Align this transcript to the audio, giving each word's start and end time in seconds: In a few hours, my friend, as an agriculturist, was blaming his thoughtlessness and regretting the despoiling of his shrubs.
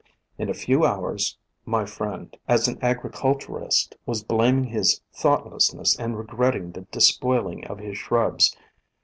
In 0.39 0.49
a 0.49 0.55
few 0.55 0.83
hours, 0.83 1.37
my 1.63 1.85
friend, 1.85 2.35
as 2.47 2.67
an 2.67 2.79
agriculturist, 2.81 3.95
was 4.07 4.23
blaming 4.23 4.63
his 4.63 4.99
thoughtlessness 5.13 5.95
and 5.99 6.17
regretting 6.17 6.71
the 6.71 6.81
despoiling 6.91 7.67
of 7.67 7.77
his 7.77 7.99
shrubs. 7.99 8.57